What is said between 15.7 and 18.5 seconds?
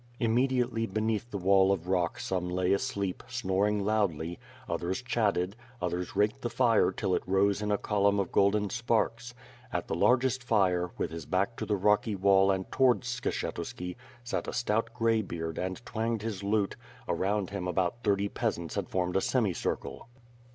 twanged his lute, around him about thirty